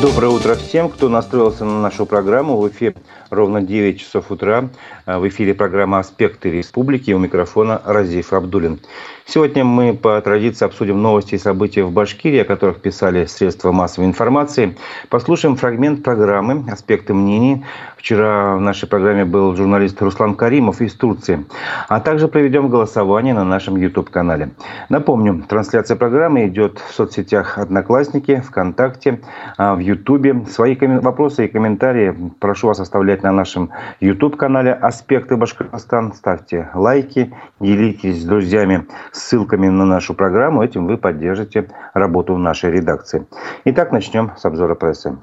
[0.00, 2.56] Доброе утро всем, кто настроился на нашу программу.
[2.56, 2.94] В эфире
[3.28, 4.70] ровно 9 часов утра.
[5.04, 7.12] В эфире программа «Аспекты республики».
[7.12, 8.80] У микрофона Разиф Абдулин.
[9.26, 14.06] Сегодня мы по традиции обсудим новости и события в Башкирии, о которых писали средства массовой
[14.06, 14.76] информации.
[15.08, 17.64] Послушаем фрагмент программы «Аспекты мнений».
[17.96, 21.44] Вчера в нашей программе был журналист Руслан Каримов из Турции.
[21.88, 24.50] А также проведем голосование на нашем YouTube-канале.
[24.88, 29.20] Напомню, трансляция программы идет в соцсетях «Одноклассники», ВКонтакте,
[29.58, 30.48] а, в YouTube.
[30.48, 36.12] Свои вопросы и комментарии прошу вас оставлять на нашем YouTube-канале «Аспекты Башкортостан».
[36.14, 40.62] Ставьте лайки, делитесь с друзьями ссылками на нашу программу.
[40.62, 43.26] Этим вы поддержите работу нашей редакции.
[43.64, 45.16] Итак, начнем с обзора прессы.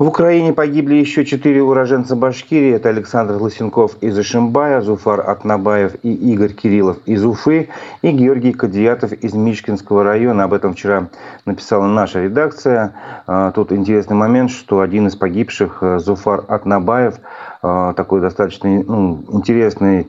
[0.00, 2.72] В Украине погибли еще четыре уроженца Башкирии.
[2.72, 7.68] Это Александр Лысенков из Ишимбая, Зуфар Атнабаев и Игорь Кириллов из Уфы
[8.00, 10.44] и Георгий Кадиятов из Мичкинского района.
[10.44, 11.08] Об этом вчера
[11.44, 12.94] написала наша редакция.
[13.26, 17.16] А, тут интересный момент, что один из погибших, э, Зуфар Атнабаев,
[17.62, 20.08] а, такой достаточно ну, интересный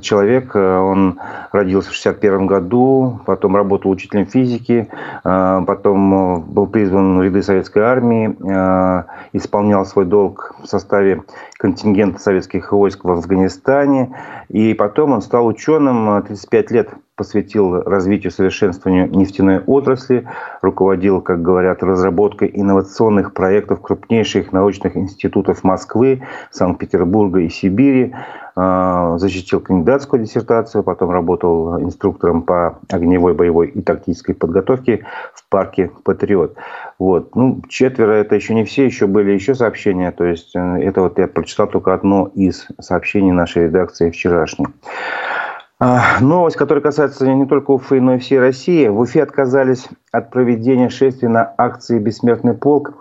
[0.00, 0.56] человек.
[0.56, 1.20] Э, он
[1.52, 4.88] родился в 61 году, потом работал учителем физики,
[5.22, 11.22] потом э, был призван в ряды советской армии, исполнял свой долг в составе
[11.58, 14.16] контингента советских войск в Афганистане.
[14.48, 20.28] И потом он стал ученым, 35 лет посвятил развитию совершенствованию нефтяной отрасли,
[20.62, 28.14] руководил, как говорят, разработкой инновационных проектов крупнейших научных институтов Москвы, Санкт-Петербурга и Сибири,
[28.56, 35.90] а, защитил кандидатскую диссертацию, потом работал инструктором по огневой, боевой и тактической подготовке в парке
[36.04, 36.56] «Патриот».
[36.98, 37.34] Вот.
[37.34, 41.18] Ну, четверо– это еще не все, еще были еще сообщения, то есть э, это вот
[41.18, 44.66] я прочитал только одно из сообщений нашей редакции вчерашней.
[45.80, 48.86] А, новость, которая касается не только Уфы, но и всей России.
[48.86, 52.94] В Уфе отказались от проведения шествия на акции «Бессмертный полк».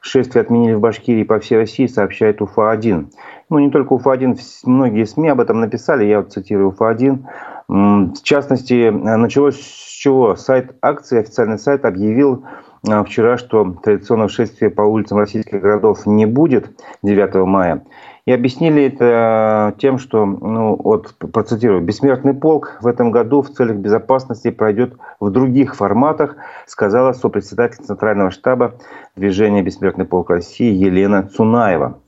[0.00, 3.12] Шествие отменили в Башкирии по всей России, сообщает УФА-1.
[3.50, 7.24] Ну, не только УФА-1, многие СМИ об этом написали, я вот цитирую УФА-1.
[7.68, 10.34] В частности, началось с чего?
[10.34, 12.44] Сайт акции, официальный сайт объявил
[12.88, 16.72] а, вчера, что традиционного шествия по улицам российских городов не будет
[17.02, 17.84] 9 мая.
[18.30, 23.78] И объяснили это тем, что, ну, вот процитирую, «Бессмертный полк в этом году в целях
[23.78, 26.36] безопасности пройдет в других форматах»,
[26.68, 28.74] сказала сопредседатель Центрального штаба
[29.16, 31.98] движения «Бессмертный полк России» Елена Цунаева.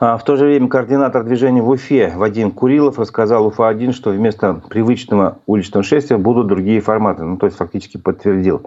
[0.00, 4.54] А в то же время координатор движения в Уфе Вадим Курилов рассказал Уфа-1, что вместо
[4.54, 7.24] привычного уличного шествия будут другие форматы.
[7.24, 8.62] Ну, то есть фактически подтвердил.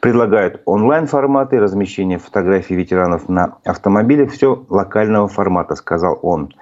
[0.00, 4.32] Предлагают онлайн-форматы, размещение фотографий ветеранов на автомобилях.
[4.32, 6.54] Все локального формата, сказал он.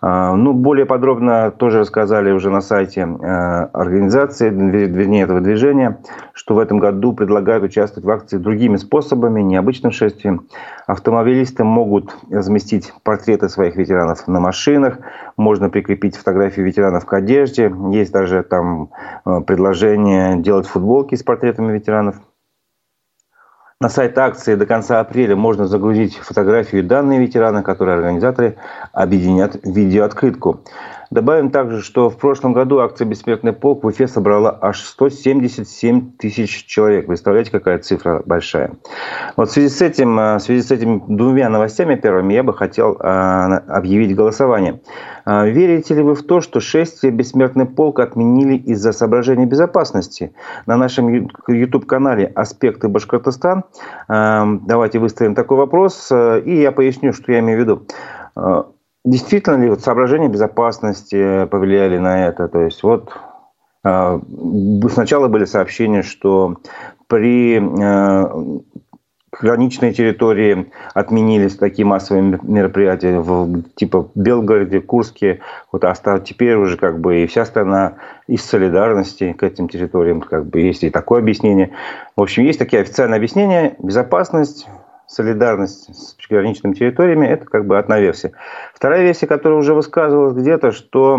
[0.00, 3.24] А, ну, более подробно тоже рассказали уже на сайте э,
[3.72, 6.00] организации, вернее, этого движения,
[6.32, 10.46] что в этом году предлагают участвовать в акции другими способами, необычным шествием.
[10.86, 14.98] Автомобилисты могут разместить портреты своих ветеранов на машинах,
[15.36, 17.72] можно прикрепить фотографии ветеранов к одежде.
[17.90, 18.90] Есть даже там
[19.26, 22.16] э, предложение делать футболки с портретами ветеранов.
[23.80, 28.56] На сайт акции до конца апреля можно загрузить фотографию и данные ветерана, которые организаторы
[28.92, 30.64] объединят в видеооткрытку.
[31.10, 36.66] Добавим также, что в прошлом году акция «Бессмертный полк» в Уфе собрала аж 177 тысяч
[36.66, 37.06] человек.
[37.06, 38.72] Представляете, какая цифра большая.
[39.36, 42.52] Вот в связи с этим, э, в связи с этими двумя новостями первыми я бы
[42.52, 43.06] хотел э,
[43.68, 44.82] объявить голосование.
[45.24, 50.34] Э, верите ли вы в то, что шествие «Бессмертный полк» отменили из-за соображений безопасности?
[50.66, 51.08] На нашем
[51.48, 53.64] YouTube-канале «Аспекты Башкортостан»
[54.08, 57.86] давайте выставим такой вопрос, и я поясню, что я имею в виду.
[59.04, 62.48] Действительно ли вот соображения безопасности повлияли на это?
[62.48, 63.12] То есть вот
[63.84, 64.20] э,
[64.90, 66.56] сначала были сообщения, что
[67.06, 68.60] при э,
[69.40, 77.00] граничной территории отменились такие массовые мероприятия в типа Белгороде, Курске, вот а теперь уже как
[77.00, 77.94] бы и вся страна
[78.26, 81.70] из солидарности к этим территориям, как бы есть и такое объяснение.
[82.16, 83.76] В общем, есть такие официальные объяснения.
[83.78, 84.66] Безопасность,
[85.08, 88.32] солидарность с приграничными территориями, это как бы одна версия.
[88.74, 91.16] Вторая версия, которая уже высказывалась где-то, что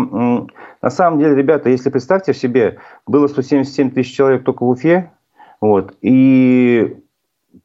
[0.80, 5.10] на самом деле, ребята, если представьте себе, было 177 тысяч человек только в Уфе,
[5.60, 6.96] вот, и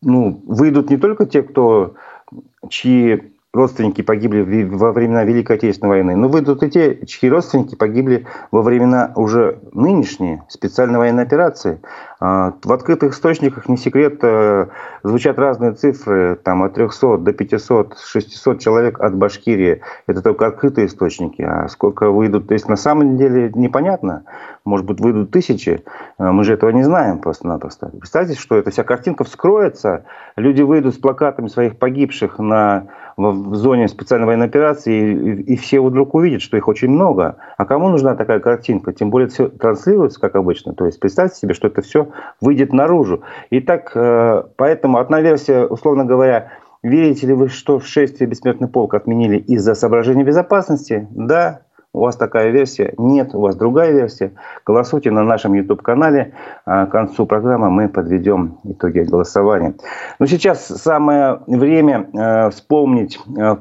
[0.02, 1.94] ну, выйдут не только те, кто,
[2.70, 8.28] чьи родственники погибли во времена Великой Отечественной войны, но выйдут и те, чьи родственники погибли
[8.52, 11.80] во времена уже нынешней специальной военной операции.
[12.20, 14.68] А, в открытых источниках, не секрет, э,
[15.04, 19.82] звучат разные цифры, там от 300 до 500, 600 человек от Башкирии.
[20.08, 21.42] Это только открытые источники.
[21.42, 24.24] А сколько выйдут, то есть на самом деле непонятно.
[24.64, 25.84] Может быть, выйдут тысячи.
[26.18, 27.92] А, мы же этого не знаем просто-напросто.
[28.00, 30.06] Представьте, что эта вся картинка вскроется,
[30.36, 32.88] люди выйдут с плакатами своих погибших на
[33.18, 37.38] в зоне специальной военной операции, и, и все вдруг увидят, что их очень много.
[37.58, 38.94] А кому нужна такая картинка?
[38.94, 40.74] Тем более все транслируется, как обычно.
[40.74, 42.10] То есть представьте себе, что это все
[42.42, 43.24] выйдет наружу.
[43.50, 46.52] И так, э, поэтому одна версия, условно говоря,
[46.84, 51.08] верите ли вы, что в шествие бессмертный полк отменили из-за соображений безопасности?
[51.12, 51.62] Да,
[51.96, 52.94] у вас такая версия?
[52.98, 54.34] Нет, у вас другая версия.
[54.66, 56.34] Голосуйте на нашем YouTube-канале.
[56.66, 59.76] А к концу программы мы подведем итоги голосования.
[60.20, 63.56] Но сейчас самое время э, вспомнить э,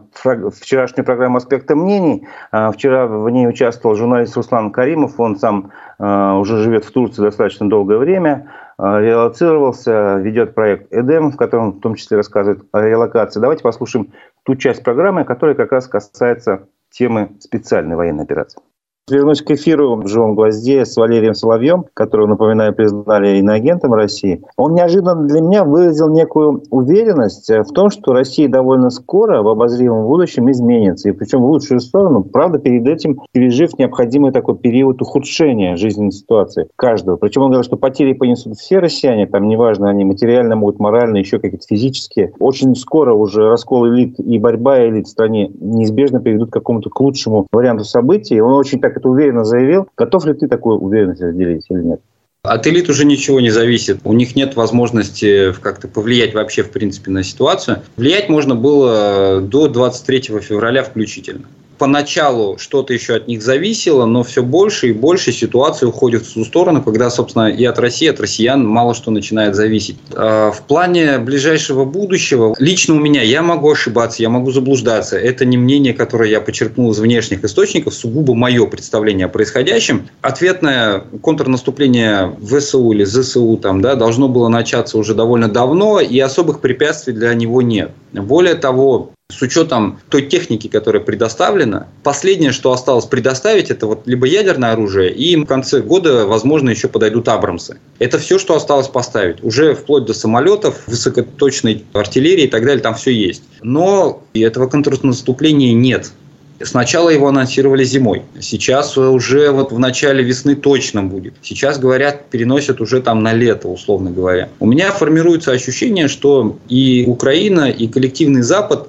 [0.51, 2.27] вчерашнюю программу «Аспекты мнений».
[2.51, 5.19] Э, вчера в ней участвовал журналист Руслан Каримов.
[5.21, 11.71] Он сам уже живет в Турции достаточно долгое время релацировался, ведет проект «Эдем», в котором
[11.71, 13.39] в том числе рассказывает о релокации.
[13.39, 18.63] Давайте послушаем ту часть программы, которая как раз касается темы специальной военной операции.
[19.11, 24.41] Вернусь к эфиру в «Живом гвозде» с Валерием Соловьем, которого, напоминаю, признали иноагентом России.
[24.57, 30.07] Он неожиданно для меня выразил некую уверенность в том, что Россия довольно скоро в обозримом
[30.07, 31.11] будущем изменится.
[31.11, 36.69] И причем в лучшую сторону, правда, перед этим пережив необходимый такой период ухудшения жизненной ситуации
[36.75, 37.17] каждого.
[37.17, 41.39] Причем он говорит, что потери понесут все россияне, там неважно, они материально могут, морально, еще
[41.39, 42.33] какие-то физические.
[42.39, 46.99] Очень скоро уже раскол элит и борьба элит в стране неизбежно приведут к какому-то к
[46.99, 48.41] лучшему варианту событий.
[48.41, 49.89] Он очень так это уверенно заявил.
[49.97, 52.01] Готов ли ты такую уверенность разделить или нет?
[52.43, 54.01] От элит уже ничего не зависит.
[54.05, 57.79] У них нет возможности как-то повлиять вообще, в принципе, на ситуацию.
[57.97, 61.47] Влиять можно было до 23 февраля включительно
[61.79, 66.45] поначалу что-то еще от них зависело, но все больше и больше ситуация уходит в ту
[66.45, 69.97] сторону, когда, собственно, и от России, и от россиян мало что начинает зависеть.
[70.15, 75.19] А, в плане ближайшего будущего, лично у меня, я могу ошибаться, я могу заблуждаться.
[75.19, 80.09] Это не мнение, которое я почерпнул из внешних источников, сугубо мое представление о происходящем.
[80.21, 86.61] Ответное контрнаступление ВСУ или ЗСУ там, да, должно было начаться уже довольно давно, и особых
[86.61, 87.91] препятствий для него нет.
[88.13, 94.27] Более того, с учетом той техники, которая предоставлена, последнее, что осталось предоставить, это вот либо
[94.27, 97.79] ядерное оружие, и в конце года, возможно, еще подойдут Абрамсы.
[97.99, 99.43] Это все, что осталось поставить.
[99.43, 103.43] Уже вплоть до самолетов, высокоточной артиллерии и так далее, там все есть.
[103.63, 106.13] Но этого контрнаступления нет.
[106.61, 108.23] Сначала его анонсировали зимой.
[108.41, 111.35] Сейчас уже вот в начале весны точно будет.
[111.43, 114.49] Сейчас, говорят, переносят уже там на лето, условно говоря.
[114.61, 118.89] У меня формируется ощущение, что и Украина, и коллективный Запад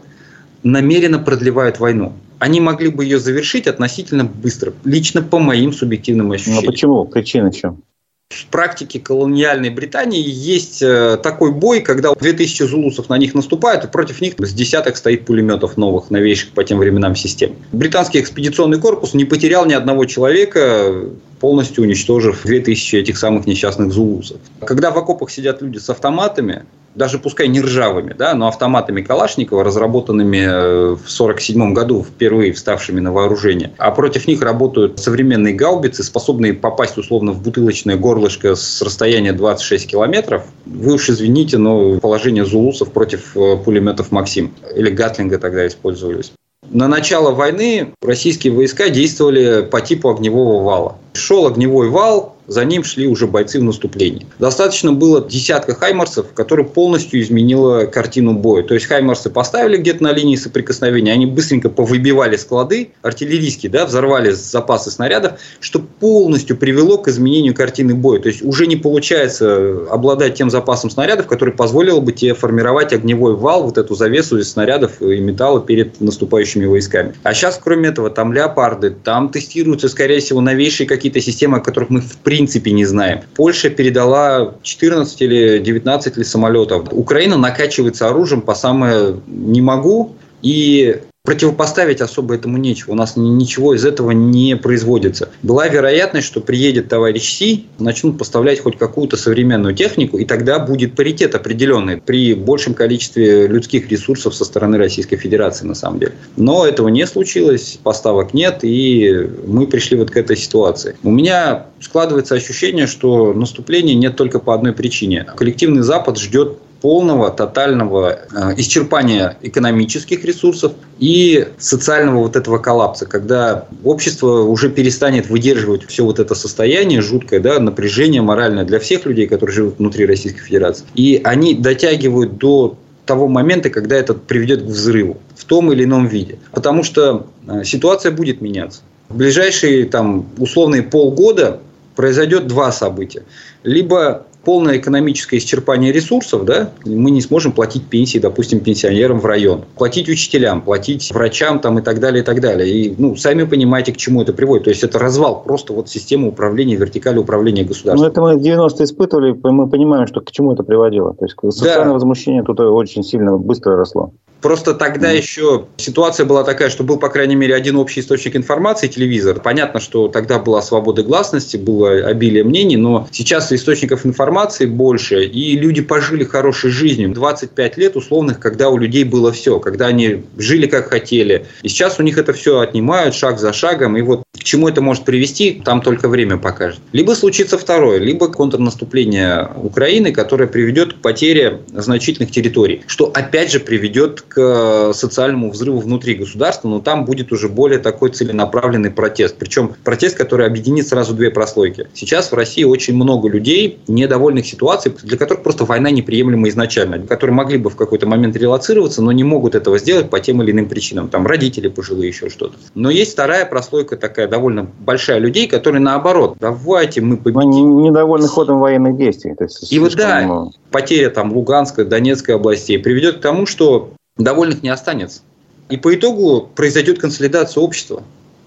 [0.66, 2.14] намеренно продлевают войну.
[2.40, 6.66] Они могли бы ее завершить относительно быстро, лично по моим субъективным ощущениям.
[6.66, 7.06] Ну почему?
[7.06, 7.82] Причина в чем?
[8.30, 13.88] В практике колониальной Британии есть э, такой бой, когда 2000 зулусов на них наступают, и
[13.88, 17.56] против них с десяток стоит пулеметов новых, новейших по тем временам систем.
[17.72, 21.06] Британский экспедиционный корпус не потерял ни одного человека,
[21.40, 24.38] полностью уничтожив 2000 этих самых несчастных зулусов.
[24.62, 29.64] Когда в окопах сидят люди с автоматами, даже пускай не ржавыми, да, но автоматами Калашникова,
[29.64, 33.74] разработанными э, в 1947 году, впервые вставшими на вооружение.
[33.78, 39.88] А против них работают современные гаубицы, способные попасть условно в бутылочное горлышко с расстояния 26
[39.88, 40.46] километров.
[40.66, 46.32] Вы уж извините, но положение зулусов против э, пулеметов «Максим» или «Гатлинга» тогда использовались.
[46.70, 50.98] На начало войны российские войска действовали по типу огневого вала.
[51.14, 54.28] Шел огневой вал, за ним шли уже бойцы в наступлении.
[54.40, 58.64] Достаточно было десятка хаймарсов, которые полностью изменила картину боя.
[58.64, 64.32] То есть хаймарсы поставили где-то на линии соприкосновения, они быстренько повыбивали склады артиллерийские, да, взорвали
[64.32, 68.20] запасы снарядов, что полностью привело к изменению картины боя.
[68.20, 73.36] То есть уже не получается обладать тем запасом снарядов, который позволил бы тебе формировать огневой
[73.36, 77.14] вал, вот эту завесу из снарядов и металла перед наступающими войсками.
[77.24, 81.90] А сейчас, кроме этого, там леопарды, там тестируются, скорее всего, новейшие какие-то системы, о которых
[81.90, 83.22] мы в принципе принципе не знаем.
[83.34, 86.90] Польша передала 14 или 19 ли самолетов.
[86.92, 90.16] Украина накачивается оружием по самое не могу.
[90.42, 92.92] И Противопоставить особо этому нечего.
[92.92, 95.30] У нас ничего из этого не производится.
[95.42, 100.96] Была вероятность, что приедет товарищ Си, начнут поставлять хоть какую-то современную технику, и тогда будет
[100.96, 106.14] паритет определенный при большем количестве людских ресурсов со стороны Российской Федерации, на самом деле.
[106.38, 110.96] Но этого не случилось, поставок нет, и мы пришли вот к этой ситуации.
[111.04, 115.26] У меня складывается ощущение, что наступления нет только по одной причине.
[115.36, 123.68] Коллективный Запад ждет полного, тотального э, исчерпания экономических ресурсов и социального вот этого коллапса, когда
[123.84, 129.28] общество уже перестанет выдерживать все вот это состояние жуткое, да, напряжение моральное для всех людей,
[129.28, 130.86] которые живут внутри Российской Федерации.
[130.96, 136.08] И они дотягивают до того момента, когда это приведет к взрыву в том или ином
[136.08, 136.40] виде.
[136.52, 138.82] Потому что э, ситуация будет меняться.
[139.10, 141.62] В ближайшие там, условные полгода
[141.96, 143.24] произойдет два события.
[143.64, 149.64] Либо полное экономическое исчерпание ресурсов, да, мы не сможем платить пенсии, допустим, пенсионерам в район,
[149.76, 152.70] платить учителям, платить врачам там, и так далее, и так далее.
[152.70, 154.66] И, ну, сами понимаете, к чему это приводит.
[154.66, 158.06] То есть, это развал просто вот системы управления, вертикали управления государством.
[158.06, 161.14] Ну, это мы в 90-е испытывали, мы понимаем, что к чему это приводило.
[161.16, 161.94] То есть, социальное да.
[161.94, 164.14] возмущение тут очень сильно быстро росло.
[164.46, 165.18] Просто тогда mm.
[165.18, 169.40] еще ситуация была такая, что был, по крайней мере, один общий источник информации, телевизор.
[169.40, 175.58] Понятно, что тогда была свобода гласности, было обилие мнений, но сейчас источников информации больше, и
[175.58, 177.12] люди пожили хорошей жизнью.
[177.12, 181.48] 25 лет условных, когда у людей было все, когда они жили как хотели.
[181.64, 184.80] И сейчас у них это все отнимают шаг за шагом, и вот к чему это
[184.80, 186.80] может привести, там только время покажет.
[186.92, 193.60] Либо случится второе, либо контрнаступление Украины, которое приведет к потере значительных территорий, что опять же
[193.60, 199.38] приведет к к социальному взрыву внутри государства, но там будет уже более такой целенаправленный протест.
[199.40, 201.88] Причем протест, который объединит сразу две прослойки.
[201.94, 207.34] Сейчас в России очень много людей, недовольных ситуацией, для которых просто война неприемлема изначально, которые
[207.34, 210.68] могли бы в какой-то момент релацироваться, но не могут этого сделать по тем или иным
[210.68, 211.08] причинам.
[211.08, 212.56] Там родители пожилые, еще что-то.
[212.74, 217.40] Но есть вторая прослойка такая довольно большая людей, которые наоборот, давайте мы победим.
[217.40, 219.34] Они недовольны ходом военных действий.
[219.34, 224.64] То есть, И вот да, потеря там Луганской, Донецкой областей приведет к тому, что довольных
[224.64, 225.22] не останется.
[225.70, 228.04] И по итогу произойдет консолидация общества.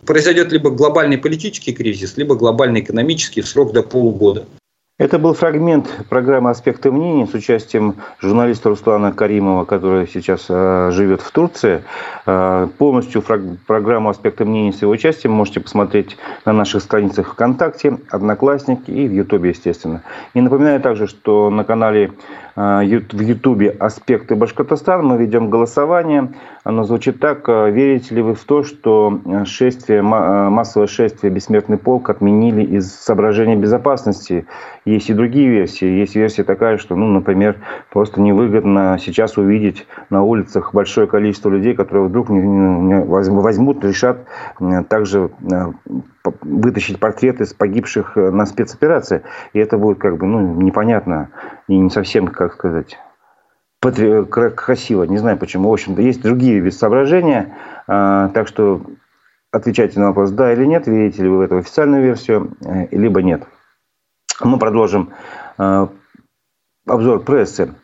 [0.07, 4.47] Произойдет либо глобальный политический кризис, либо глобальный экономический в срок до полугода.
[4.99, 11.21] Это был фрагмент программы «Аспекты мнений» с участием журналиста Руслана Каримова, который сейчас э, живет
[11.21, 11.85] в Турции.
[12.26, 17.99] Э, полностью фраг- программу «Аспекты мнений» с его участием можете посмотреть на наших страницах ВКонтакте,
[18.11, 20.02] Одноклассники и в Ютубе, естественно.
[20.35, 22.14] И напоминаю также, что на канале
[22.57, 26.33] э, в Ютубе «Аспекты Башкортостана» мы ведем голосование.
[26.64, 27.49] Оно звучит так.
[27.49, 32.93] Э, верите ли вы в то, что шествие, э, массовое шествие «Бессмертный полк» отменили из
[32.93, 34.45] соображений безопасности?
[34.88, 35.87] Есть и другие версии.
[35.87, 37.57] Есть версия такая, что, ну, например,
[37.90, 44.26] просто невыгодно сейчас увидеть на улицах большое количество людей, которые вдруг возьмут, решат
[44.88, 45.73] также э,
[46.40, 49.25] вытащить портреты с погибших э, на спецоперации.
[49.52, 51.28] И это будет как бы ну, непонятно
[51.68, 52.99] и не совсем, как сказать,
[53.80, 55.04] красиво.
[55.04, 55.68] Не знаю почему.
[55.68, 57.54] В общем-то, есть другие соображения.
[57.87, 58.80] Так что
[59.50, 63.23] отвечайте на вопрос, да или нет, верите ли вы в эту официальную версию, э, либо
[63.23, 63.42] нет.
[64.40, 65.11] Мы продолжим
[65.59, 65.87] э,
[66.87, 67.75] обзор прессы.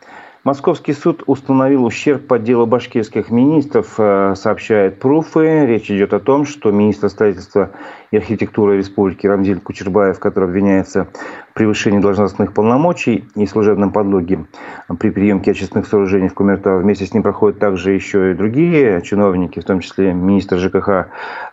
[0.45, 5.67] Московский суд установил ущерб по делу башкирских министров, э, сообщает Пруфы.
[5.67, 7.71] Речь идет о том, что министр строительства
[8.13, 11.09] и архитектуры Республики Рамзиль Кучербаев, который обвиняется
[11.55, 14.47] превышении должностных полномочий и служебном подлоге
[14.99, 19.61] при приемке очистных сооружений в Кумертау, вместе с ним проходят также еще и другие чиновники,
[19.61, 20.89] в том числе министр ЖКХ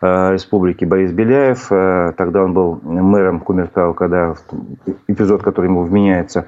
[0.02, 1.68] э, Республики Борис Беляев.
[1.72, 4.36] Э, тогда он был мэром Кумертау, когда
[5.08, 6.48] эпизод, который ему вменяется.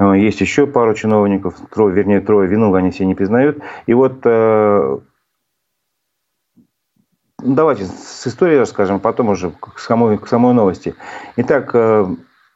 [0.00, 3.58] Есть еще пару чиновников, трое, вернее, трое вину они все не признают.
[3.86, 4.98] И вот э,
[7.38, 10.94] давайте с историей расскажем, потом уже к самой, к самой новости.
[11.36, 12.06] Итак, э,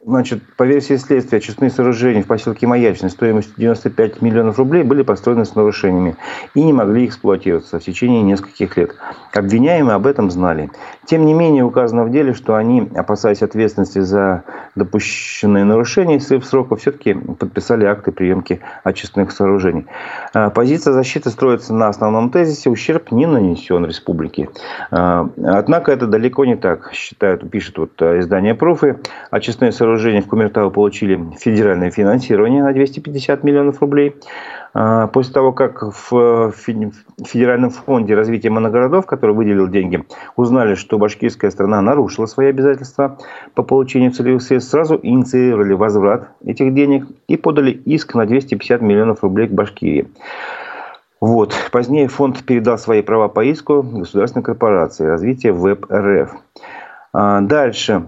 [0.08, 5.44] Значит, по версии следствия, очистные сооружения в поселке Маячный стоимостью 95 миллионов рублей были построены
[5.44, 6.16] с нарушениями
[6.54, 8.94] и не могли эксплуатироваться в течение нескольких лет.
[9.34, 10.70] Обвиняемые об этом знали.
[11.04, 14.44] Тем не менее, указано в деле, что они, опасаясь ответственности за
[14.76, 19.84] допущенные нарушения, срыв срока, все-таки подписали акты приемки очистных сооружений.
[20.32, 24.48] А, позиция защиты строится на основном тезисе «ущерб не нанесен республике».
[24.90, 29.00] А, однако это далеко не так, считают, пишет вот э, издание «Профы».
[29.30, 34.14] Очистные сооружения сооружения в Кумертау получили федеральное финансирование на 250 миллионов рублей.
[34.72, 40.04] А, после того, как в Федеральном фонде развития моногородов, который выделил деньги,
[40.36, 43.18] узнали, что башкирская страна нарушила свои обязательства
[43.54, 49.22] по получению целевых средств, сразу инициировали возврат этих денег и подали иск на 250 миллионов
[49.24, 50.08] рублей к Башкирии.
[51.20, 51.54] Вот.
[51.72, 56.30] Позднее фонд передал свои права по иску государственной корпорации развития ВЭБ РФ.
[57.12, 58.06] А, дальше.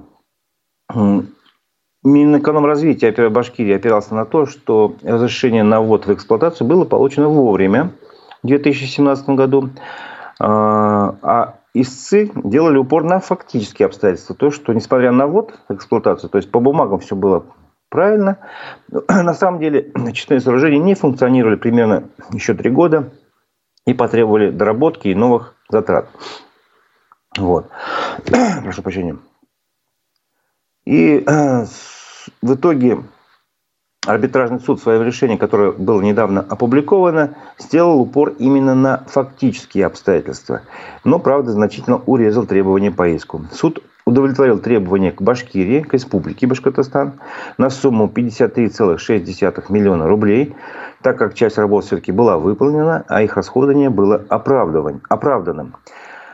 [2.02, 7.92] Минэкономразвития Башкирии опирался на то, что разрешение на ввод в эксплуатацию было получено вовремя,
[8.42, 9.70] в 2017 году.
[10.38, 14.34] А, а истцы делали упор на фактические обстоятельства.
[14.34, 17.44] То, что несмотря на ввод в эксплуатацию, то есть по бумагам все было
[17.90, 18.38] Правильно.
[19.08, 23.12] На самом деле, очистные сооружения не функционировали примерно еще три года
[23.84, 26.08] и потребовали доработки и новых затрат.
[27.36, 27.68] Вот.
[28.62, 29.16] Прошу прощения.
[30.90, 31.64] И э,
[32.42, 32.98] в итоге
[34.08, 40.62] арбитражный суд в своем решении, которое было недавно опубликовано, сделал упор именно на фактические обстоятельства.
[41.04, 43.44] Но, правда, значительно урезал требования по иску.
[43.52, 47.20] Суд удовлетворил требования к Башкирии, к Республике Башкортостан
[47.56, 50.56] на сумму 53,6 миллиона рублей,
[51.02, 55.76] так как часть работ все-таки была выполнена, а их расходование было оправданным.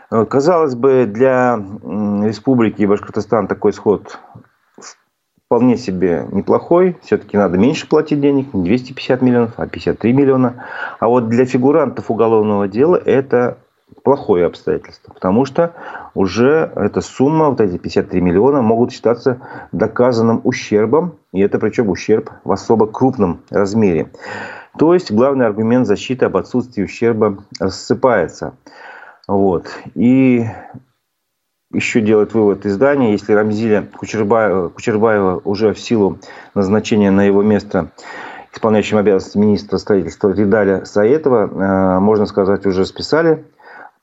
[0.09, 4.19] Казалось бы, для Республики Башкортостан такой сход
[5.47, 6.97] вполне себе неплохой.
[7.03, 10.65] Все-таки надо меньше платить денег, не 250 миллионов, а 53 миллиона.
[10.99, 13.59] А вот для фигурантов уголовного дела это
[14.03, 15.73] плохое обстоятельство, потому что
[16.15, 22.31] уже эта сумма, вот эти 53 миллиона, могут считаться доказанным ущербом, и это причем ущерб
[22.43, 24.11] в особо крупном размере.
[24.77, 28.55] То есть главный аргумент защиты об отсутствии ущерба рассыпается.
[29.29, 29.69] Вот.
[29.95, 30.45] И
[31.73, 36.19] еще делает вывод издания, если Рамзиля Кучербаева, Кучербаева уже в силу
[36.55, 37.91] назначения на его место
[38.53, 43.45] исполняющим обязанности министра строительства Видаля Саетова, э, можно сказать, уже списали,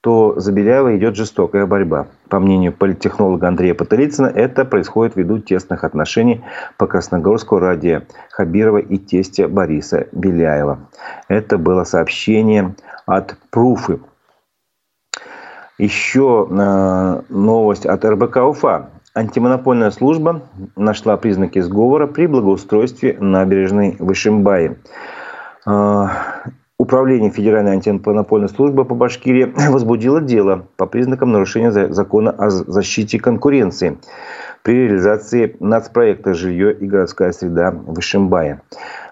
[0.02, 2.08] то за Беляева идет жестокая борьба.
[2.28, 6.44] По мнению политтехнолога Андрея Паталицына, это происходит ввиду тесных отношений
[6.78, 10.80] по Красногорску ради Хабирова и тестя Бориса Беляева.
[11.30, 14.02] Это было сообщение от Пруфы,
[15.78, 18.90] еще э, новость от РБК Уфа.
[19.16, 20.42] Антимонопольная служба
[20.76, 24.78] нашла признаки сговора при благоустройстве набережной Вышимбаи.
[25.68, 26.08] Э,
[26.80, 34.00] Управление Федеральной антимонопольной службы по Башкирии возбудило дело по признакам нарушения закона о защите конкуренции
[34.64, 38.62] при реализации нацпроекта «Жилье и городская среда» в Ишимбае.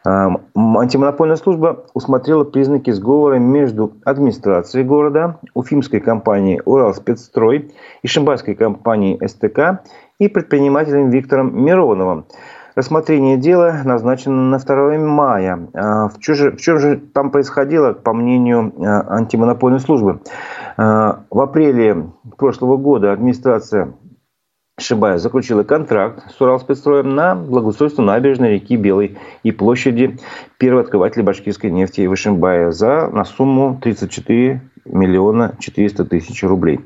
[0.03, 9.84] Антимонопольная служба усмотрела признаки сговора между администрацией города, уфимской компанией «Уралспецстрой», ишимбайской компанией «СТК»
[10.20, 12.25] и предпринимателем Виктором Мироновым.
[12.74, 15.67] Рассмотрение дела назначено на 2 мая.
[15.74, 20.22] А в чем, же, в чем же там происходило, по мнению а, антимонопольной службы?
[20.77, 23.93] А, в апреле прошлого года администрация
[24.82, 30.18] Шибая заключила контракт с Уралспецстроем на благоустройство набережной реки Белой и площади
[30.58, 36.82] первооткрывателя башкирской нефти Вышимбая за, на сумму 34 миллиона 400 тысяч рублей.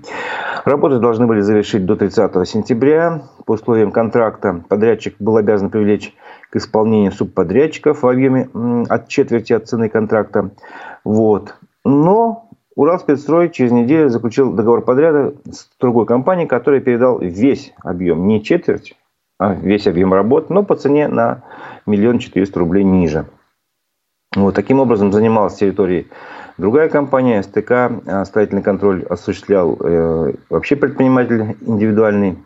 [0.66, 3.24] Работы должны были завершить до 30 сентября.
[3.46, 6.14] По условиям контракта подрядчик был обязан привлечь
[6.50, 8.50] к исполнению субподрядчиков в объеме
[8.90, 10.52] от четверти от цены контракта.
[11.04, 11.56] Вот.
[11.84, 18.44] Но Уралспецстрой через неделю заключил договор подряда с другой компанией, которая передал весь объем, не
[18.44, 18.96] четверть,
[19.40, 21.44] а весь объем работ, но по цене на
[21.86, 23.26] миллион четыреста рублей ниже.
[24.36, 26.08] Вот, таким образом занималась территорией
[26.58, 32.38] другая компания, СТК, а строительный контроль осуществлял э, вообще предприниматель индивидуальный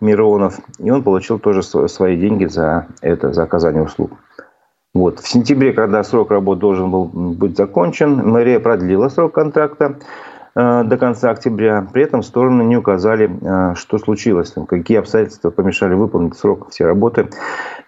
[0.00, 4.12] Миронов, и он получил тоже свои деньги за это, за оказание услуг.
[4.94, 5.20] Вот.
[5.20, 9.98] В сентябре, когда срок работы должен был быть закончен, мэрия продлила срок контракта
[10.54, 11.86] э, до конца октября.
[11.92, 17.28] При этом стороны не указали, э, что случилось, какие обстоятельства помешали выполнить срок все работы.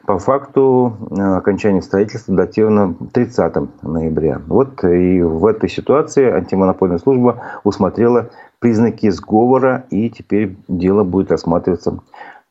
[0.05, 4.41] По факту э, окончания строительства датировано 30 ноября.
[4.47, 11.99] Вот и в этой ситуации антимонопольная служба усмотрела признаки сговора, и теперь дело будет рассматриваться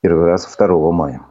[0.01, 1.21] первый раз 2 мая.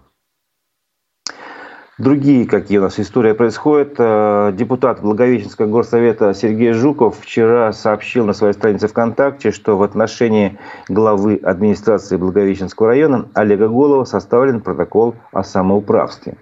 [1.98, 3.96] Другие, какие у нас истории происходят.
[3.98, 10.60] Э, депутат Благовещенского горсовета Сергей Жуков вчера сообщил на своей странице ВКонтакте, что в отношении
[10.88, 16.36] главы администрации Благовещенского района Олега Голова составлен протокол о самоуправстве.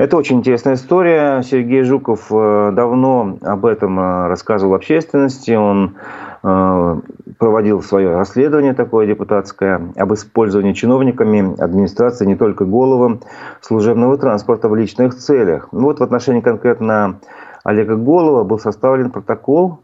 [0.00, 1.42] Это очень интересная история.
[1.42, 5.50] Сергей Жуков э, давно об этом э, рассказывал общественности.
[5.50, 5.96] Он
[6.42, 7.00] Э,
[7.38, 13.18] проводил свое расследование такое депутатское об использовании чиновниками администрации не только Голова
[13.60, 15.68] служебного транспорта в личных целях.
[15.72, 17.20] Ну вот в отношении конкретно
[17.62, 19.80] Олега Голова был составлен протокол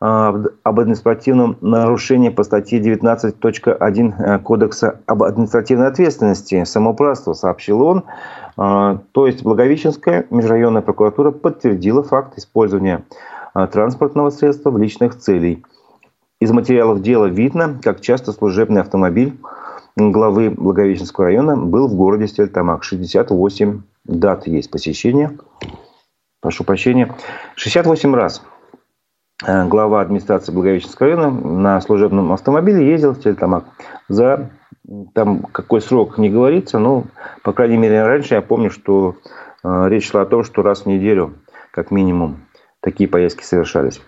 [0.00, 8.04] об административном нарушении по статье 19.1 э, Кодекса об административной ответственности самоуправства, сообщил он.
[8.56, 13.04] То есть Благовещенская межрайонная прокуратура подтвердила факт использования
[13.52, 15.64] транспортного средства в личных целей–
[16.44, 19.38] из материалов дела видно, как часто служебный автомобиль
[19.96, 22.84] главы Благовещенского района был в городе Стельтамак.
[22.84, 25.38] 68 дат есть посещения.
[26.40, 27.14] Прошу прощения.
[27.54, 28.42] 68 раз.
[29.46, 33.64] Э, глава администрации Благовещенского района на служебном автомобиле ездил в Тельтамак
[34.08, 34.50] за
[35.14, 37.04] там какой срок не говорится, но,
[37.42, 39.16] по крайней мере, раньше я помню, что
[39.62, 41.34] э, речь шла о том, что раз в неделю,
[41.72, 42.46] как минимум,
[42.80, 44.02] такие поездки совершались.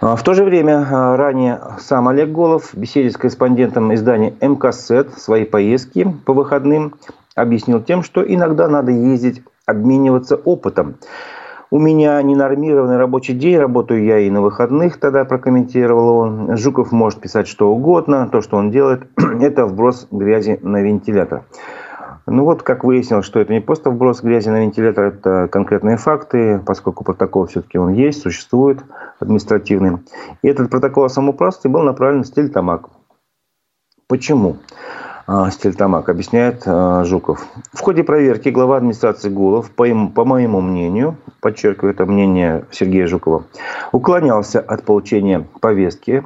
[0.00, 4.34] А, в то же время а, ранее сам Олег Голов в беседе с корреспондентом издания
[4.40, 6.94] МКСЭТ свои поездки по выходным
[7.34, 10.96] объяснил тем, что иногда надо ездить, обмениваться опытом.
[11.70, 16.56] У меня ненормированный рабочий день, работаю я и на выходных, тогда прокомментировал он.
[16.56, 19.06] Жуков может писать что угодно, то, что он делает,
[19.40, 21.42] это вброс грязи на вентилятор.
[22.24, 26.58] Ну вот, как выяснилось, что это не просто вброс грязи на вентилятор, это конкретные факты,
[26.64, 28.82] поскольку протокол все-таки он есть, существует
[29.20, 29.98] административный.
[30.40, 32.88] И этот протокол о самоуправстве был направлен в стиль Тамак.
[34.08, 34.56] Почему?
[34.56, 35.07] А,
[35.50, 37.46] стиль Тамак, объясняет а, Жуков.
[37.72, 43.44] В ходе проверки глава администрации Гулов, по, моему мнению, подчеркиваю это мнение Сергея Жукова,
[43.92, 46.24] уклонялся от получения повестки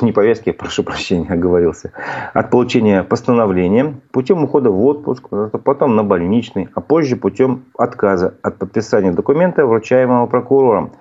[0.00, 1.92] не повестки, прошу прощения, оговорился,
[2.32, 5.28] от получения постановления путем ухода в отпуск,
[5.64, 10.92] потом на больничный, а позже путем отказа от подписания документа, вручаемого прокурором,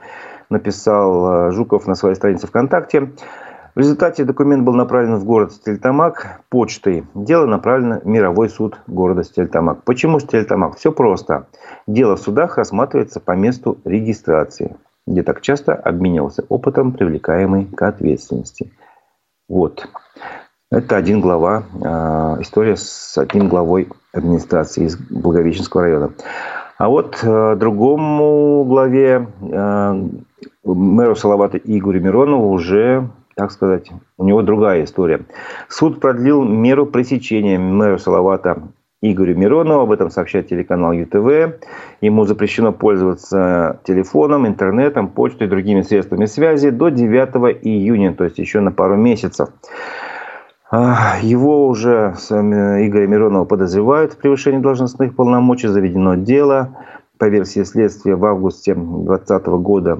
[0.49, 3.11] написал э, Жуков на своей странице ВКонтакте.
[3.75, 7.05] В результате документ был направлен в город Стельтамак почтой.
[7.13, 9.83] Дело направлено в мировой суд города Стельтамак.
[9.83, 10.77] Почему Стельтамак?
[10.77, 11.47] Все просто.
[11.87, 14.75] Дело в судах рассматривается по месту регистрации
[15.09, 18.71] где так часто обменивался опытом, привлекаемый к ответственности.
[19.47, 19.87] Вот.
[20.71, 26.11] Это один глава, э, история с одним главой администрации из Благовещенского района.
[26.77, 30.09] А вот э, другому главе, э,
[30.63, 35.21] мэру Салавата Игорю Миронову уже, так сказать, у него другая история.
[35.69, 38.63] Суд продлил меру пресечения мэру Салавата
[39.01, 39.83] Игорю Миронову.
[39.83, 41.61] Об этом сообщает телеканал ЮТВ.
[42.01, 48.39] Ему запрещено пользоваться телефоном, интернетом, почтой и другими средствами связи до 9 июня, то есть
[48.39, 49.47] еще на пару месяцев.
[50.69, 55.69] А, его уже, Игоря Миронова, подозревают в превышении должностных полномочий.
[55.69, 56.75] Заведено дело.
[57.17, 59.99] По версии следствия, в августе 2020 года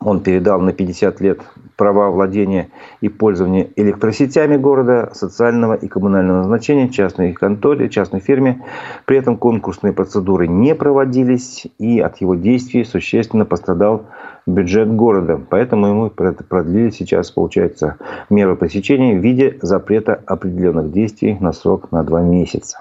[0.00, 1.40] он передал на 50 лет
[1.76, 2.68] права владения
[3.00, 8.64] и пользования электросетями города социального и коммунального значения частной конторе, частной фирме.
[9.06, 14.06] При этом конкурсные процедуры не проводились, и от его действий существенно пострадал
[14.46, 15.40] бюджет города.
[15.50, 17.96] Поэтому ему продлили сейчас, получается,
[18.30, 22.78] меру пресечения в виде запрета определенных действий на срок на два месяца.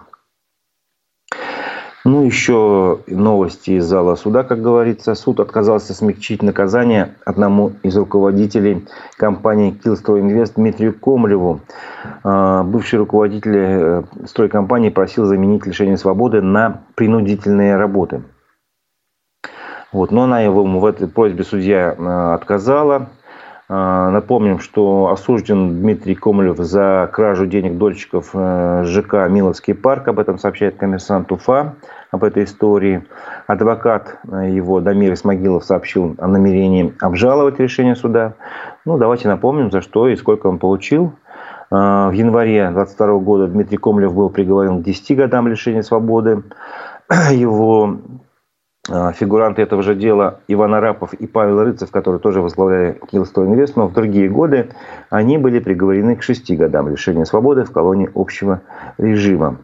[2.09, 5.13] Ну, еще новости из зала суда, как говорится.
[5.13, 11.59] Суд отказался смягчить наказание одному из руководителей компании «Килстройинвест» Дмитрию Комлеву.
[12.23, 18.23] А, бывший руководитель э, стройкомпании просил заменить лишение свободы на принудительные работы.
[19.91, 23.09] Вот, но она его в этой просьбе судья э, отказала.
[23.69, 30.07] А, напомним, что осужден Дмитрий Комлев за кражу денег дольщиков э, ЖК «Миловский парк».
[30.07, 31.75] Об этом сообщает коммерсант Уфа
[32.11, 33.03] об этой истории.
[33.45, 38.35] Адвокат э, его Дамир Исмагилов сообщил о намерении обжаловать решение суда.
[38.85, 41.11] Ну, давайте напомним, за что и сколько он получил.
[41.69, 46.41] Э, в январе 2022 года Дмитрий Комлев был приговорен к 10 годам лишения свободы.
[47.33, 47.97] Его
[48.87, 53.87] фигуранты этого же дела Иван Арапов и Павел Рыцев, которые тоже возглавляли Килстой Инвест, но
[53.87, 54.69] в другие годы
[55.09, 58.61] они были приговорены к 6 годам лишения свободы в колонии общего
[58.97, 59.57] режима.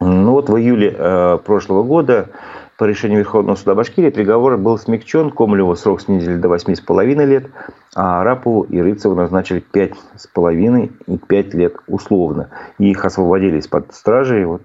[0.00, 2.28] Ну вот в июле э, прошлого года
[2.76, 5.30] по решению Верховного суда Башкирии приговор был смягчен.
[5.30, 7.46] Комлеву срок снизили до 8,5 лет,
[7.94, 12.50] а Арапову и Рыцеву назначили 5,5 и 5 лет условно.
[12.78, 14.46] И их освободили из-под стражи.
[14.46, 14.62] Вот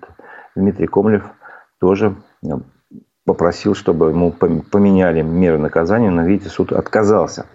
[0.56, 1.24] Дмитрий Комлев
[1.80, 2.47] тоже э,
[3.25, 7.45] попросил, чтобы ему поменяли меры наказания, но, видите, суд отказался.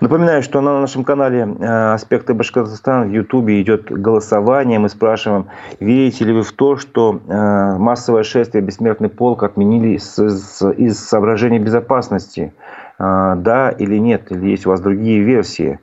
[0.00, 4.78] Напоминаю, что на нашем канале э, «Аспекты Башкортостана» в Ютубе идет голосование.
[4.78, 5.46] Мы спрашиваем,
[5.80, 12.54] верите ли вы в то, что э, массовое шествие «Бессмертный полк» отменили из соображений безопасности?
[13.00, 14.30] Э, да или нет?
[14.30, 15.80] Или есть у вас другие версии?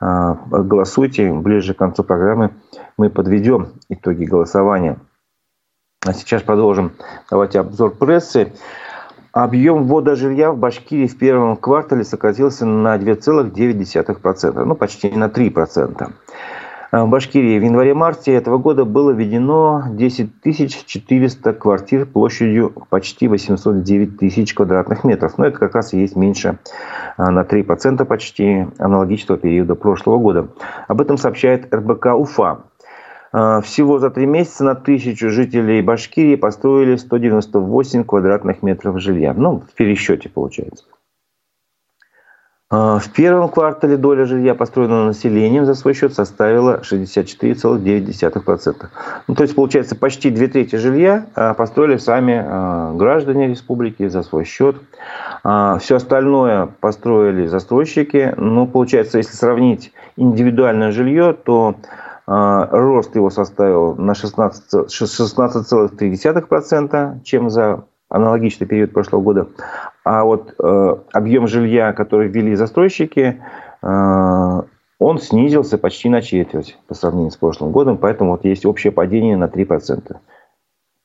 [0.00, 1.32] Голосуйте.
[1.32, 2.50] Ближе к концу программы
[2.96, 4.98] мы подведем итоги голосования.
[6.04, 6.92] А сейчас продолжим.
[7.30, 8.52] Давайте обзор прессы.
[9.32, 16.12] Объем ввода жилья в Башкирии в первом квартале сократился на 2,9%, ну почти на 3%.
[16.92, 24.52] В Башкирии в январе-марте этого года было введено 10 400 квартир площадью почти 809 тысяч
[24.52, 25.38] квадратных метров.
[25.38, 26.58] Но это как раз и есть меньше
[27.16, 30.48] а, на 3% почти аналогичного периода прошлого года.
[30.86, 32.64] Об этом сообщает РБК Уфа.
[33.32, 39.32] А, всего за три месяца на тысячу жителей Башкирии построили 198 квадратных метров жилья.
[39.34, 40.84] Ну, в пересчете получается.
[42.68, 48.74] А, в первом квартале доля жилья, построенного населением за свой счет, составила 64,9%.
[49.28, 54.44] Ну, то есть, получается, почти две трети жилья а, построили сами граждане республики за свой
[54.44, 54.76] счет.
[55.42, 58.34] Все остальное построили застройщики.
[58.36, 61.74] Ну, получается, если сравнить индивидуальное жилье, то
[62.70, 69.48] рост его составил на 16,3%, 16 чем за аналогичный период прошлого года.
[70.04, 73.42] А вот э, объем жилья, который ввели застройщики,
[73.82, 74.62] э,
[74.98, 79.36] он снизился почти на четверть по сравнению с прошлым годом, поэтому вот есть общее падение
[79.36, 80.16] на 3%.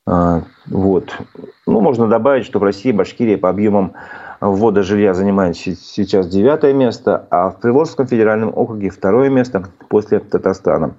[0.08, 1.18] Э, вот.
[1.66, 3.94] Ну, можно добавить, что в России Башкирия по объемам
[4.42, 10.96] ввода жилья занимает сейчас девятое место, а в Приволжском федеральном округе второе место после Татарстана.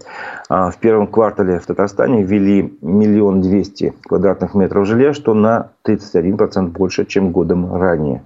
[0.48, 6.68] А в первом квартале в Татарстане ввели миллион двести квадратных метров жилья, что на 31%
[6.68, 8.22] больше, чем годом ранее.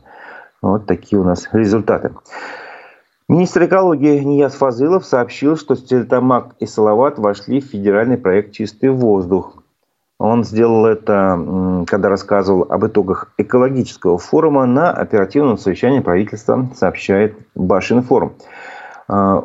[0.60, 2.12] Вот такие у нас результаты.
[3.28, 9.61] Министр экологии Нияз Фазылов сообщил, что Стельтамак и Салават вошли в федеральный проект «Чистый воздух».
[10.22, 18.34] Он сделал это, когда рассказывал об итогах экологического форума на оперативном совещании правительства, сообщает Башинформ.
[19.08, 19.44] А,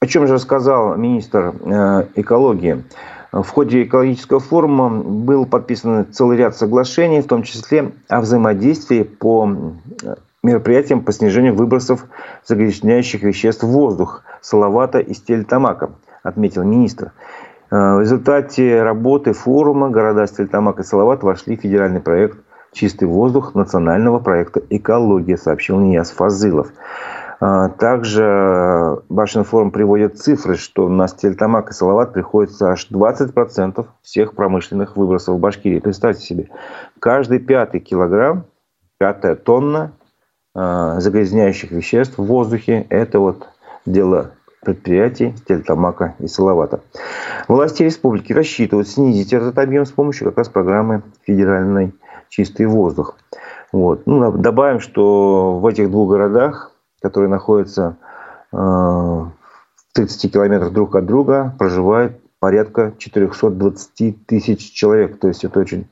[0.00, 2.82] о чем же рассказал министр э, экологии?
[3.30, 9.48] В ходе экологического форума был подписан целый ряд соглашений, в том числе о взаимодействии по
[10.42, 12.06] мероприятиям по снижению выбросов
[12.44, 15.90] загрязняющих веществ в воздух Салавата и Стельтамака,
[16.24, 17.12] отметил министр.
[17.74, 22.38] Э, в результате работы форума города Стельтамак и Салават вошли в федеральный проект
[22.72, 26.68] «Чистый воздух» национального проекта «Экология», сообщил Нияз Фазылов.
[27.40, 34.96] Э, также Башинформ приводит цифры, что на Стельтамак и Салават приходится аж 20% всех промышленных
[34.96, 35.80] выбросов в Башкирии.
[35.80, 36.50] Представьте себе,
[37.00, 38.44] каждый пятый килограмм,
[38.98, 39.90] пятая тонна
[40.54, 43.48] э, загрязняющих веществ в воздухе– это вот
[43.84, 44.30] дело
[44.64, 46.80] предприятий Тельтамака и Салавата.
[47.48, 51.94] Власти республики рассчитывают снизить этот объем с помощью как раз программы федеральной
[52.28, 53.16] «Чистый воздух».
[53.72, 54.06] Вот.
[54.06, 56.72] Ну, добавим, что в этих двух городах,
[57.02, 57.96] которые находятся
[58.52, 59.32] э, в
[59.92, 65.18] 30 километрах друг от друга, проживает порядка 420 тысяч человек.
[65.18, 65.88] То есть это очень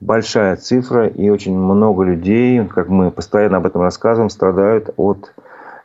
[0.00, 5.32] большая цифра и очень много людей, как мы постоянно об этом рассказываем, страдают от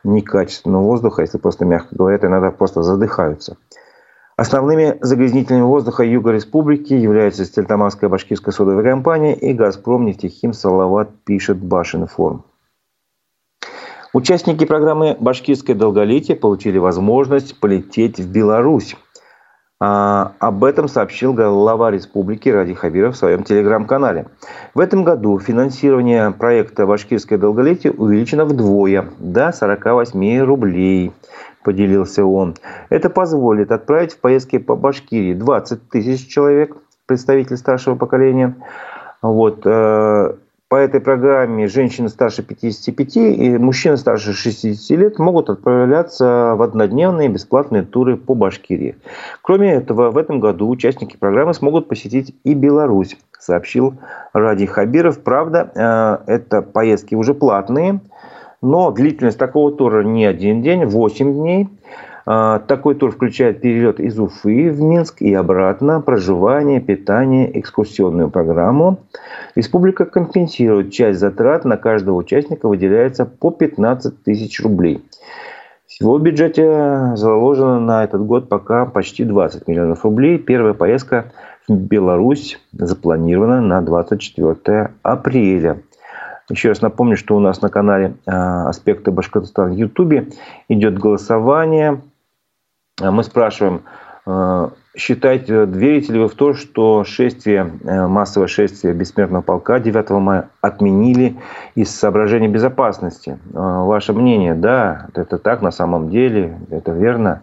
[0.06, 3.56] некачественного воздуха, если просто мягко говоря, то иногда просто задыхаются.
[4.36, 11.56] Основными загрязнителями воздуха Юга Республики являются Стельтаманская башкирская содовая компания и Газпром нефтехим Салават, пишет
[11.56, 12.44] Башинформ.
[14.12, 18.96] Участники программы «Башкирское долголетие» получили возможность полететь в Беларусь.
[19.78, 24.26] А, об этом сообщил глава республики Ради Хабиров в своем телеграм-канале.
[24.72, 31.12] В этом году финансирование проекта «Башкирское долголетие» увеличено вдвое, до 48 рублей,
[31.62, 32.54] поделился он.
[32.88, 38.56] Это позволит отправить в поездки по Башкирии 20 тысяч человек, представителей старшего поколения.
[39.20, 40.34] Вот, э,
[40.68, 47.28] по этой программе женщины старше 55 и мужчины старше 60 лет могут отправляться в однодневные
[47.28, 48.96] бесплатные туры по Башкирии.
[49.42, 53.94] Кроме этого, в этом году участники программы смогут посетить и Беларусь, сообщил
[54.32, 55.20] Ради Хабиров.
[55.22, 55.70] Правда,
[56.26, 58.00] э, это поездки уже платные,
[58.60, 61.68] но длительность такого тура не один день, 8 дней.
[62.28, 68.98] А, такой тур включает перелет из Уфы в Минск и обратно, проживание, питание, экскурсионную программу.
[69.54, 75.04] Республика компенсирует часть затрат, на каждого участника выделяется по 15 тысяч рублей.
[75.86, 80.36] Всего в бюджете заложено на этот год пока почти 20 миллионов рублей.
[80.36, 81.32] Первая поездка
[81.68, 85.78] в Беларусь запланирована на 24 апреля.
[86.50, 90.28] Еще раз напомню, что у нас на канале а, «Аспекты Башкортостана» в Ютубе
[90.68, 92.00] идет голосование–
[93.00, 93.82] мы спрашиваем,
[94.26, 100.18] э, считаете, верите ли вы в то, что шествие, э, массовое шествие бессмертного полка 9
[100.18, 101.36] мая отменили
[101.74, 103.38] из соображений безопасности?
[103.52, 107.42] Э, ваше мнение, да, это так на самом деле, это верно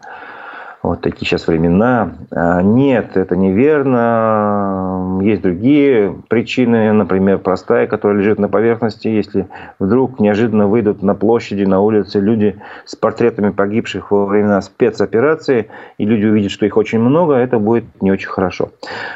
[0.84, 2.12] вот такие сейчас времена.
[2.30, 5.22] А, нет, это неверно.
[5.24, 9.08] Есть другие причины, например, простая, которая лежит на поверхности.
[9.08, 9.48] Если
[9.80, 16.06] вдруг неожиданно выйдут на площади, на улице люди с портретами погибших во времена спецоперации, и
[16.06, 18.72] люди увидят, что их очень много, это будет не очень хорошо.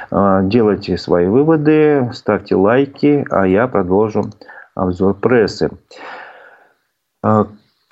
[0.10, 4.24] А, делайте свои выводы, ставьте лайки, а я продолжу
[4.74, 5.70] обзор прессы.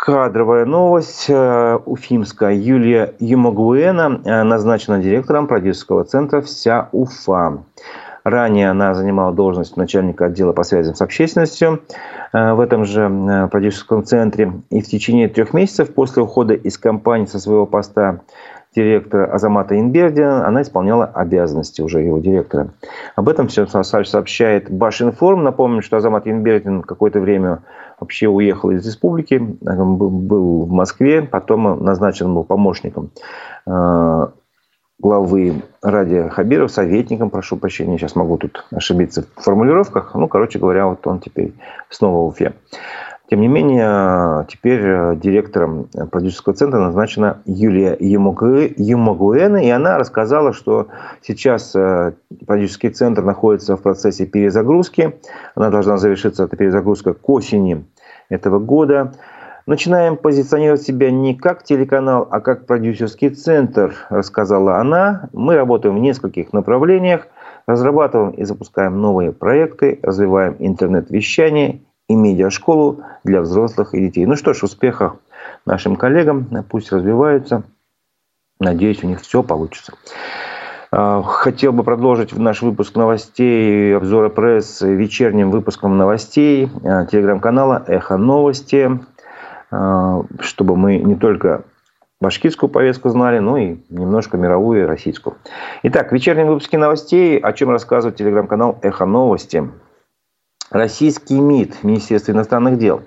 [0.05, 1.25] Кадровая новость.
[1.29, 7.63] Э, уфимская Юлия Юмагуэна э, назначена директором продюсерского центра «Вся Уфа».
[8.23, 11.81] Ранее она занимала должность начальника отдела по связям с общественностью
[12.33, 14.53] э, в этом же продюсерском центре.
[14.69, 18.19] И в течение трех месяцев после ухода из компании со своего поста
[18.75, 22.69] директора Азамата Инбердина, она исполняла обязанности уже его директора.
[23.15, 25.43] Об этом все сообщает Башинформ.
[25.43, 27.63] Напомню, что Азамат Инбердин какое-то время
[27.99, 33.11] вообще уехал из республики, был в Москве, потом назначен был помощником
[33.65, 34.27] э,
[34.99, 40.15] главы Ради Хабиров, советником, прошу прощения, сейчас могу тут ошибиться в формулировках.
[40.15, 41.53] Ну, короче говоря, вот он теперь
[41.89, 42.53] снова в Уфе.
[43.27, 50.89] Тем не менее, теперь э, директором продюсерского центра назначена Юлия Юмагуэна, и она рассказала, что
[51.23, 52.13] сейчас э,
[52.45, 55.19] продюсерский центр находится в процессе перезагрузки.
[55.55, 57.85] Она должна завершиться, эта перезагрузка, к осени
[58.29, 59.13] этого года.
[59.65, 65.29] Начинаем позиционировать себя не как телеканал, а как продюсерский центр, рассказала она.
[65.33, 67.27] Мы работаем в нескольких направлениях,
[67.65, 74.25] разрабатываем и запускаем новые проекты, развиваем интернет-вещание и медиашколу для взрослых и детей.
[74.25, 75.17] Ну что ж, успехов
[75.65, 77.63] нашим коллегам, пусть развиваются.
[78.59, 79.93] Надеюсь, у них все получится.
[80.91, 88.17] А, хотел бы продолжить наш выпуск новостей, обзора пресс вечерним выпуском новостей а, телеграм-канала «Эхо
[88.17, 88.99] новости»,
[89.71, 91.65] а, чтобы мы не только
[92.21, 95.35] башкирскую повестку знали, но и немножко мировую и российскую.
[95.83, 99.69] Итак, в вечернем выпуске новостей, о чем рассказывает телеграм-канал «Эхо новости».
[100.71, 103.03] Российский МИД, Министерство иностранных дел,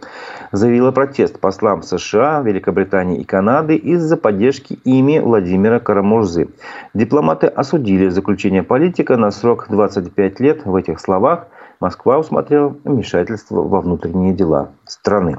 [0.52, 6.50] заявило протест послам США, Великобритании и Канады из-за поддержки ими Владимира Карамурзы.
[6.94, 10.66] Дипломаты осудили заключение политика на срок 25 лет.
[10.66, 11.48] В этих словах
[11.80, 15.38] Москва усмотрела вмешательство во внутренние дела страны.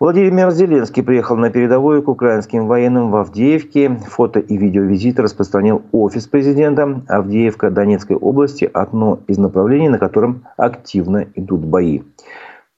[0.00, 4.00] Владимир Зеленский приехал на передовую к украинским военным в Авдеевке.
[4.08, 7.02] Фото и видео визита распространил офис президента.
[7.06, 12.00] Авдеевка Донецкой области– одно из направлений, на котором активно идут бои.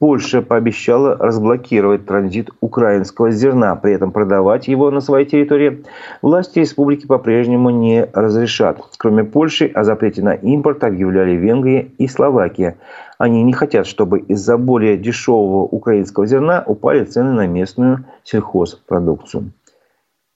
[0.02, 5.84] Польша пообещала разблокировать транзит украинского зерна, при этом продавать его на своей территории
[6.22, 8.82] власти республики по-прежнему не разрешат.
[8.98, 12.78] Кроме Польши, о запрете на импорт объявляли Венгрия и Словакия.
[13.16, 19.52] Они не хотят, чтобы из-за более дешевого украинского зерна упали цены на местную сельхозпродукцию.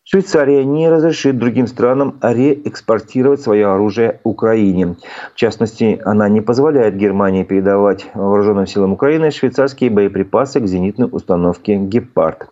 [0.09, 4.95] Швейцария не разрешит другим странам реэкспортировать свое оружие Украине.
[5.35, 11.75] В частности, она не позволяет Германии передавать вооруженным силам Украины швейцарские боеприпасы к зенитной установке
[11.75, 12.51] «Гепард».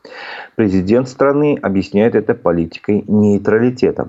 [0.56, 4.08] Президент страны объясняет это политикой нейтралитета.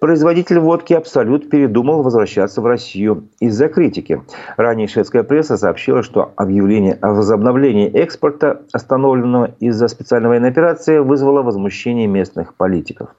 [0.00, 4.22] Производитель водки «Абсолют» передумал возвращаться в Россию из-за критики.
[4.56, 11.42] Ранее шведская пресса сообщила, что объявление о возобновлении экспорта, остановленного из-за специальной военной операции, вызвало
[11.42, 13.10] возмущение местных политиков.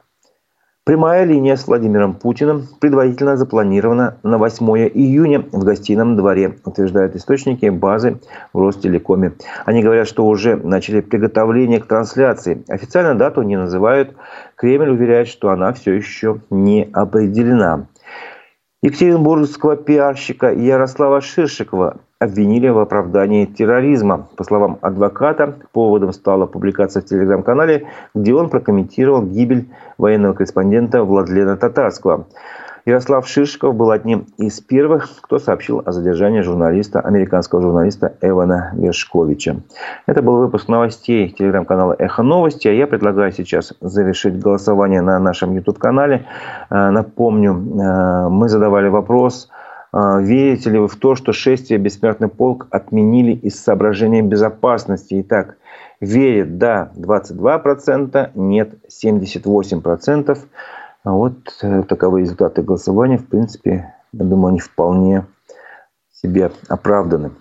[0.84, 7.70] Прямая линия с Владимиром Путиным предварительно запланирована на 8 июня в гостином дворе, утверждают источники
[7.70, 8.20] базы
[8.52, 9.34] в Ростелекоме.
[9.66, 12.64] Они говорят, что уже начали приготовление к трансляции.
[12.68, 14.16] Официально дату не называют.
[14.56, 17.86] Кремль уверяет, что она все еще не определена.
[18.82, 24.28] Екатеринбургского пиарщика Ярослава Ширшикова обвинили в оправдании терроризма.
[24.38, 31.58] По словам адвоката, поводом стала публикация в телеграм-канале, где он прокомментировал гибель военного корреспондента Владлена
[31.58, 32.28] Татарского.
[32.86, 39.58] Ярослав Шишков был одним из первых, кто сообщил о задержании журналиста, американского журналиста Эвана Вершковича.
[40.06, 45.54] Это был выпуск новостей телеграм-канала «Эхо новости», а я предлагаю сейчас завершить голосование на нашем
[45.54, 46.26] YouTube-канале.
[46.70, 49.50] Э, напомню, э, мы задавали вопрос–
[49.94, 55.22] верите ли вы в то, что шествие «Бессмертный полк» отменили из соображения безопасности?
[55.22, 55.58] Итак,
[56.00, 58.74] верит, да, 22%, нет,
[59.04, 60.38] 78%.
[61.04, 63.18] А вот э, таковы результаты голосования.
[63.18, 65.26] В принципе, я думаю, они вполне
[66.12, 67.32] себе оправданы.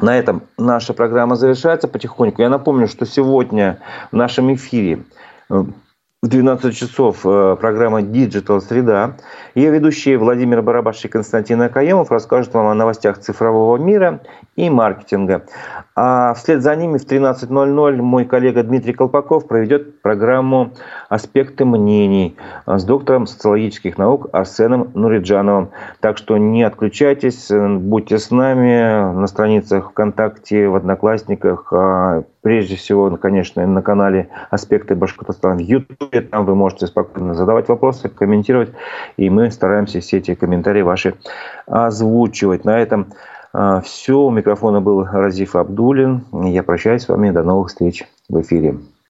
[0.00, 2.42] На этом наша программа завершается потихоньку.
[2.42, 3.78] Я напомню, что сегодня
[4.10, 5.04] в нашем эфире
[5.48, 5.64] э,
[6.26, 9.16] в 12 часов э, программа Digital Среда.
[9.54, 14.20] Ее ведущие Владимир Барабаш и Константин Акаемов расскажут вам о новостях цифрового мира
[14.56, 15.44] и маркетинга.
[15.94, 20.72] А вслед за ними в 13.00 мой коллега Дмитрий Колпаков проведет программу
[21.08, 22.36] «Аспекты мнений»
[22.66, 25.70] с доктором социологических наук Арсеном Нуриджановым.
[26.00, 33.10] Так что не отключайтесь, будьте с нами на страницах ВКонтакте, в Одноклассниках, а прежде всего,
[33.16, 36.20] конечно, на канале «Аспекты Башкортостана» в Ютубе.
[36.20, 38.70] Там вы можете спокойно задавать вопросы, комментировать,
[39.16, 41.16] и мы стараемся все эти комментарии ваши
[41.66, 42.64] озвучивать.
[42.64, 43.08] На этом
[43.52, 44.20] а, все.
[44.20, 46.22] У микрофона был Разиф Абдулин.
[46.44, 47.32] Я прощаюсь с вами.
[47.32, 48.76] До новых встреч в эфире.